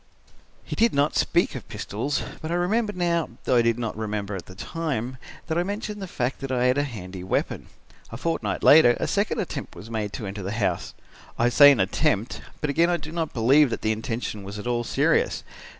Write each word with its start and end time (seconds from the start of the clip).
"He 0.65 0.75
did 0.75 0.95
not 0.95 1.15
speak 1.15 1.53
of 1.53 1.67
pistols, 1.67 2.23
but 2.41 2.49
I 2.49 2.55
remember 2.55 2.91
now, 2.91 3.29
though 3.43 3.57
I 3.57 3.61
did 3.61 3.77
not 3.77 3.95
remember 3.95 4.35
at 4.35 4.47
the 4.47 4.55
time, 4.55 5.17
that 5.45 5.59
I 5.59 5.61
mentioned 5.61 6.01
the 6.01 6.07
fact 6.07 6.39
that 6.39 6.51
I 6.51 6.65
had 6.65 6.79
a 6.79 6.83
handy 6.89 7.23
weapon. 7.23 7.67
A 8.11 8.17
fortnight 8.17 8.63
later 8.63 8.97
a 8.99 9.05
second 9.05 9.37
attempt 9.37 9.75
was 9.75 9.91
made 9.91 10.11
to 10.13 10.25
enter 10.25 10.41
the 10.41 10.53
house. 10.53 10.95
I 11.37 11.49
say 11.49 11.71
an 11.71 11.79
attempt, 11.79 12.41
but 12.61 12.71
again 12.71 12.89
I 12.89 12.97
do 12.97 13.11
not 13.11 13.31
believe 13.35 13.69
that 13.69 13.83
the 13.83 13.91
intention 13.91 14.41
was 14.41 14.57
at 14.57 14.65
all 14.65 14.83
serious. 14.83 15.43